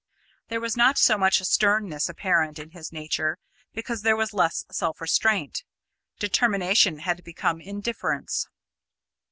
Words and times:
There 0.47 0.59
was 0.59 0.75
not 0.75 0.97
so 0.97 1.15
much 1.15 1.43
sternness 1.43 2.09
apparent 2.09 2.57
in 2.57 2.71
his 2.71 2.91
nature, 2.91 3.37
because 3.71 4.01
there 4.01 4.15
was 4.15 4.33
less 4.33 4.65
self 4.71 4.99
restraint. 4.99 5.63
Determination 6.17 6.97
had 6.97 7.23
become 7.23 7.61
indifference. 7.61 8.47